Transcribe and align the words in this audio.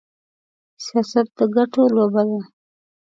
سياست 0.85 1.27
د 1.37 1.39
ګټو 1.55 1.83
لوبه 1.95 2.21
ده. 2.29 2.39